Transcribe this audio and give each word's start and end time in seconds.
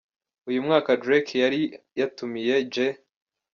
Uyu 0.49 0.65
mwaka 0.65 0.91
Drake 1.01 1.35
yari 1.43 1.61
yatumiye 1.99 2.55
J. 2.73 2.75